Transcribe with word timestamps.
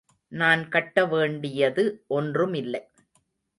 நான் 0.31 0.61
கட்டவேண்டியது 0.69 1.85
ஒன்றுமில்லை. 2.07 2.83